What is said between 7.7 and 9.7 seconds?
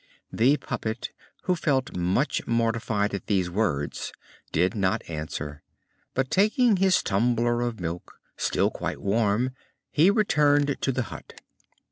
milk, still quite warm,